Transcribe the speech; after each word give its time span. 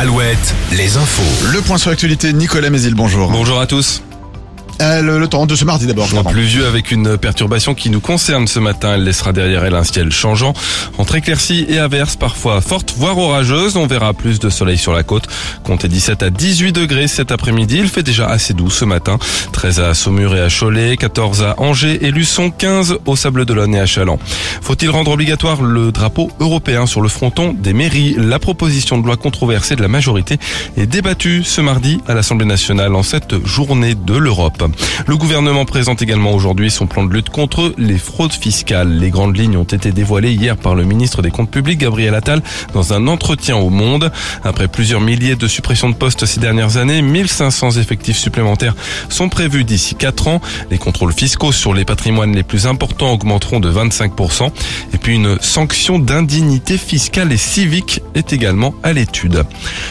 Alouette, 0.00 0.54
les 0.70 0.96
infos. 0.96 1.50
Le 1.52 1.60
point 1.60 1.76
sur 1.76 1.90
l'actualité, 1.90 2.32
Nicolas 2.32 2.70
Mézil, 2.70 2.94
bonjour. 2.94 3.32
Bonjour 3.32 3.58
à 3.58 3.66
tous. 3.66 4.00
Euh, 4.80 5.02
le, 5.02 5.18
le 5.18 5.26
temps 5.26 5.46
de 5.46 5.56
ce 5.56 5.64
mardi 5.64 5.86
d'abord. 5.86 6.08
Pluvieux 6.30 6.66
avec 6.66 6.92
une 6.92 7.18
perturbation 7.18 7.74
qui 7.74 7.90
nous 7.90 8.00
concerne 8.00 8.46
ce 8.46 8.60
matin. 8.60 8.94
Elle 8.94 9.04
laissera 9.04 9.32
derrière 9.32 9.64
elle 9.64 9.74
un 9.74 9.82
ciel 9.84 10.12
changeant, 10.12 10.52
entre 10.98 11.16
éclaircies 11.16 11.66
et 11.68 11.78
averses 11.78 12.16
parfois 12.16 12.60
fortes, 12.60 12.94
voire 12.96 13.18
orageuses. 13.18 13.76
On 13.76 13.86
verra 13.86 14.14
plus 14.14 14.38
de 14.38 14.48
soleil 14.50 14.78
sur 14.78 14.92
la 14.92 15.02
côte. 15.02 15.26
Comptez 15.64 15.88
17 15.88 16.22
à 16.22 16.30
18 16.30 16.72
degrés 16.72 17.08
cet 17.08 17.32
après-midi. 17.32 17.78
Il 17.78 17.88
fait 17.88 18.02
déjà 18.04 18.28
assez 18.28 18.54
doux 18.54 18.70
ce 18.70 18.84
matin. 18.84 19.18
13 19.52 19.80
à 19.80 19.94
Saumur 19.94 20.36
et 20.36 20.40
à 20.40 20.48
Cholet, 20.48 20.96
14 20.96 21.42
à 21.42 21.54
Angers 21.58 21.98
et 22.06 22.10
Luçon, 22.10 22.50
15 22.50 22.98
au 23.06 23.16
Sable 23.16 23.44
d'Olonne 23.46 23.74
et 23.74 23.80
à 23.80 23.86
Chaland. 23.86 24.18
Faut-il 24.62 24.90
rendre 24.90 25.10
obligatoire 25.10 25.62
le 25.62 25.90
drapeau 25.90 26.30
européen 26.38 26.86
sur 26.86 27.00
le 27.00 27.08
fronton 27.08 27.52
des 27.52 27.72
mairies? 27.72 28.14
La 28.16 28.38
proposition 28.38 28.98
de 28.98 29.06
loi 29.06 29.16
controversée 29.16 29.74
de 29.74 29.82
la 29.82 29.88
majorité 29.88 30.38
est 30.76 30.86
débattue 30.86 31.42
ce 31.44 31.60
mardi 31.60 31.98
à 32.06 32.14
l'Assemblée 32.14 32.46
nationale 32.46 32.94
en 32.94 33.02
cette 33.02 33.44
journée 33.44 33.94
de 33.94 34.14
l'Europe. 34.14 34.67
Le 35.06 35.16
gouvernement 35.16 35.64
présente 35.64 36.02
également 36.02 36.32
aujourd'hui 36.32 36.70
son 36.70 36.86
plan 36.86 37.04
de 37.04 37.12
lutte 37.12 37.30
contre 37.30 37.74
les 37.78 37.98
fraudes 37.98 38.32
fiscales. 38.32 38.98
Les 38.98 39.10
grandes 39.10 39.36
lignes 39.36 39.56
ont 39.56 39.64
été 39.64 39.92
dévoilées 39.92 40.32
hier 40.32 40.56
par 40.56 40.74
le 40.74 40.84
ministre 40.84 41.22
des 41.22 41.30
Comptes 41.30 41.50
publics, 41.50 41.78
Gabriel 41.78 42.14
Attal, 42.14 42.42
dans 42.74 42.92
un 42.92 43.06
entretien 43.06 43.56
au 43.56 43.70
Monde. 43.70 44.10
Après 44.44 44.68
plusieurs 44.68 45.00
milliers 45.00 45.36
de 45.36 45.46
suppressions 45.46 45.90
de 45.90 45.94
postes 45.94 46.26
ces 46.26 46.40
dernières 46.40 46.76
années, 46.76 47.02
1500 47.02 47.72
effectifs 47.72 48.18
supplémentaires 48.18 48.74
sont 49.08 49.28
prévus 49.28 49.64
d'ici 49.64 49.94
4 49.94 50.28
ans. 50.28 50.40
Les 50.70 50.78
contrôles 50.78 51.12
fiscaux 51.12 51.52
sur 51.52 51.74
les 51.74 51.84
patrimoines 51.84 52.34
les 52.34 52.42
plus 52.42 52.66
importants 52.66 53.12
augmenteront 53.12 53.60
de 53.60 53.70
25%. 53.70 54.50
Et 54.92 54.98
puis 54.98 55.14
une 55.14 55.38
sanction 55.40 55.98
d'indignité 55.98 56.78
fiscale 56.78 57.32
et 57.32 57.36
civique 57.36 58.02
est 58.14 58.32
également 58.32 58.74
à 58.82 58.92
l'étude. 58.92 59.44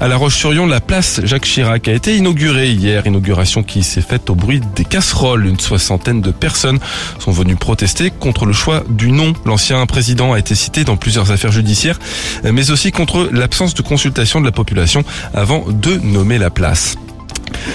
À 0.00 0.08
La 0.08 0.16
Roche-sur-Yon, 0.16 0.66
la 0.66 0.80
place 0.80 1.20
Jacques 1.24 1.44
Chirac 1.44 1.88
a 1.88 1.92
été 1.92 2.16
inaugurée 2.16 2.70
hier. 2.70 3.06
Inauguration 3.06 3.62
qui 3.62 3.82
s'est 3.82 4.00
faite 4.00 4.30
au 4.30 4.34
bruit 4.34 4.57
des 4.74 4.84
casseroles. 4.84 5.46
Une 5.46 5.60
soixantaine 5.60 6.20
de 6.20 6.30
personnes 6.30 6.78
sont 7.18 7.32
venues 7.32 7.56
protester 7.56 8.10
contre 8.10 8.46
le 8.46 8.52
choix 8.52 8.84
du 8.88 9.10
nom. 9.10 9.32
L'ancien 9.44 9.84
président 9.86 10.32
a 10.32 10.38
été 10.38 10.54
cité 10.54 10.84
dans 10.84 10.96
plusieurs 10.96 11.30
affaires 11.30 11.52
judiciaires, 11.52 11.98
mais 12.44 12.70
aussi 12.70 12.92
contre 12.92 13.28
l'absence 13.32 13.74
de 13.74 13.82
consultation 13.82 14.40
de 14.40 14.46
la 14.46 14.52
population 14.52 15.04
avant 15.34 15.64
de 15.68 15.96
nommer 15.96 16.38
la 16.38 16.50
place. 16.50 16.96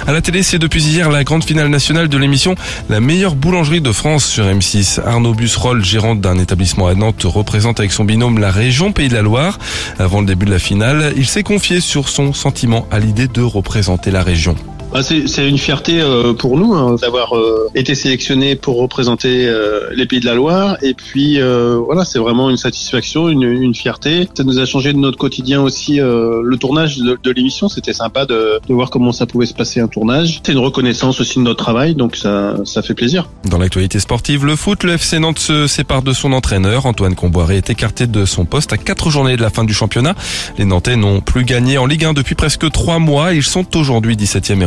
À 0.07 0.11
la 0.11 0.21
télé, 0.21 0.43
c'est 0.43 0.59
depuis 0.59 0.83
hier 0.83 1.09
la 1.09 1.23
grande 1.23 1.43
finale 1.43 1.67
nationale 1.67 2.07
de 2.07 2.17
l'émission 2.17 2.55
La 2.89 2.99
meilleure 2.99 3.35
boulangerie 3.35 3.81
de 3.81 3.91
France 3.91 4.25
sur 4.25 4.45
M6. 4.45 4.99
Arnaud 5.05 5.33
Busserol, 5.33 5.83
gérant 5.83 6.15
d'un 6.15 6.37
établissement 6.39 6.87
à 6.87 6.93
Nantes, 6.93 7.23
représente 7.25 7.79
avec 7.79 7.91
son 7.91 8.03
binôme 8.03 8.39
la 8.39 8.51
région 8.51 8.91
Pays 8.91 9.09
de 9.09 9.13
la 9.13 9.21
Loire. 9.21 9.59
Avant 9.99 10.21
le 10.21 10.27
début 10.27 10.45
de 10.45 10.51
la 10.51 10.59
finale, 10.59 11.13
il 11.15 11.25
s'est 11.25 11.43
confié 11.43 11.79
sur 11.79 12.09
son 12.09 12.33
sentiment 12.33 12.87
à 12.91 12.99
l'idée 12.99 13.27
de 13.27 13.41
représenter 13.41 14.11
la 14.11 14.23
région. 14.23 14.55
Bah, 14.93 15.01
c'est 15.01 15.49
une 15.49 15.57
fierté 15.57 16.01
euh, 16.01 16.33
pour 16.33 16.55
nous 16.55 16.75
hein, 16.75 16.97
d'avoir 17.01 17.35
euh, 17.35 17.67
été 17.73 17.95
sélectionné 17.95 18.55
pour 18.55 18.77
représenter 18.77 19.47
euh, 19.47 19.89
les 19.95 20.05
Pays 20.05 20.19
de 20.19 20.25
la 20.27 20.35
Loire. 20.35 20.77
Et 20.83 20.93
puis 20.93 21.41
euh, 21.41 21.77
voilà, 21.83 22.05
c'est 22.05 22.19
vraiment 22.19 22.51
une 22.51 22.57
satisfaction, 22.57 23.27
une, 23.27 23.41
une 23.41 23.73
fierté. 23.73 24.29
Ça 24.35 24.43
nous 24.43 24.59
a 24.59 24.65
changé 24.65 24.93
de 24.93 24.99
notre 24.99 25.17
quotidien 25.17 25.63
aussi 25.63 25.99
euh, 25.99 26.41
le 26.43 26.57
tournage 26.57 26.97
de, 26.97 27.17
de 27.21 27.31
l'émission. 27.31 27.69
C'était 27.69 27.93
sympa 27.93 28.27
de, 28.27 28.59
de 28.67 28.73
voir 28.73 28.91
comment 28.91 29.11
ça 29.11 29.25
pouvait 29.25 29.47
se 29.47 29.55
passer 29.55 29.79
un 29.79 29.87
tournage. 29.87 30.41
C'est 30.45 30.51
une 30.51 30.59
reconnaissance 30.59 31.19
aussi 31.19 31.39
de 31.39 31.43
notre 31.43 31.63
travail, 31.63 31.95
donc 31.95 32.15
ça, 32.15 32.57
ça 32.63 32.83
fait 32.83 32.93
plaisir. 32.93 33.27
Dans 33.49 33.57
l'actualité 33.57 33.99
sportive, 33.99 34.45
le 34.45 34.55
foot, 34.55 34.83
le 34.83 34.93
FC 34.93 35.17
Nantes 35.17 35.39
se 35.39 35.65
sépare 35.65 36.03
de 36.03 36.13
son 36.13 36.33
entraîneur. 36.33 36.85
Antoine 36.85 37.15
Comboiré 37.15 37.57
est 37.57 37.71
écarté 37.71 38.05
de 38.05 38.25
son 38.25 38.45
poste 38.45 38.73
à 38.73 38.77
quatre 38.77 39.09
journées 39.09 39.37
de 39.37 39.41
la 39.41 39.49
fin 39.49 39.63
du 39.63 39.73
championnat. 39.73 40.13
Les 40.59 40.65
Nantais 40.65 40.97
n'ont 40.97 41.19
plus 41.19 41.45
gagné 41.45 41.79
en 41.79 41.87
Ligue 41.87 42.05
1 42.05 42.13
depuis 42.13 42.35
presque 42.35 42.69
trois 42.69 42.99
mois. 42.99 43.33
Ils 43.33 43.41
sont 43.41 43.75
aujourd'hui 43.75 44.15
17e 44.15 44.61
et 44.61 44.65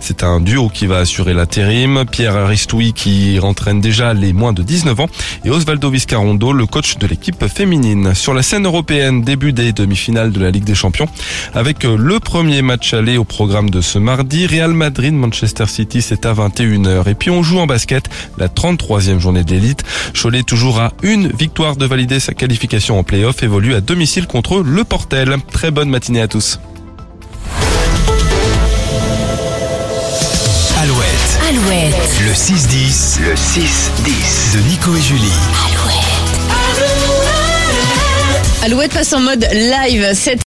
C'est 0.00 0.22
un 0.22 0.40
duo 0.40 0.68
qui 0.68 0.86
va 0.86 0.98
assurer 0.98 1.34
l'intérim. 1.34 2.04
Pierre 2.10 2.36
Aristoui 2.36 2.92
qui 2.92 3.38
entraîne 3.42 3.80
déjà 3.80 4.14
les 4.14 4.32
moins 4.32 4.52
de 4.52 4.62
19 4.62 5.00
ans 5.00 5.08
et 5.44 5.50
Osvaldo 5.50 5.90
Viscarondo, 5.90 6.52
le 6.52 6.66
coach 6.66 6.98
de 6.98 7.06
l'équipe 7.06 7.46
féminine. 7.46 8.14
Sur 8.14 8.34
la 8.34 8.42
scène 8.42 8.66
européenne, 8.66 9.22
début 9.22 9.52
des 9.52 9.72
demi-finales 9.72 10.32
de 10.32 10.40
la 10.40 10.50
Ligue 10.50 10.64
des 10.64 10.74
Champions 10.74 11.08
avec 11.54 11.84
le 11.84 12.20
premier 12.20 12.62
match 12.62 12.94
aller 12.94 13.16
au 13.18 13.24
programme 13.24 13.70
de 13.70 13.80
ce 13.80 13.98
mardi. 13.98 14.46
Real 14.46 14.72
Madrid, 14.72 15.14
Manchester 15.14 15.66
City, 15.66 16.02
c'est 16.02 16.26
à 16.26 16.32
21h. 16.32 17.08
Et 17.08 17.14
puis 17.14 17.30
on 17.30 17.42
joue 17.42 17.58
en 17.58 17.66
basket 17.66 18.08
la 18.38 18.48
33e 18.48 19.18
journée 19.18 19.44
de 19.44 19.50
l'élite. 19.50 19.84
Cholet 20.20 20.42
toujours 20.42 20.80
à 20.80 20.92
une 21.02 21.28
victoire 21.28 21.76
de 21.76 21.86
valider 21.86 22.20
sa 22.20 22.34
qualification 22.34 22.98
en 22.98 23.04
play-off 23.04 23.42
évolue 23.42 23.74
à 23.74 23.80
domicile 23.80 24.26
contre 24.26 24.60
le 24.60 24.84
Portel. 24.84 25.36
Très 25.52 25.70
bonne 25.70 25.90
matinée 25.90 26.20
à 26.20 26.28
tous. 26.28 26.58
Alouette, 31.48 31.94
Alouette, 31.94 32.20
le 32.24 32.32
6-10 32.32 33.20
le 33.20 33.34
6-10. 33.34 34.54
de 34.56 34.68
Nico 34.68 34.96
et 34.96 35.00
Julie. 35.00 35.32
Alouette 38.64 38.92
passe 38.92 39.12
en 39.12 39.20
mode 39.20 39.46
live. 39.52 40.10
Cette 40.14 40.44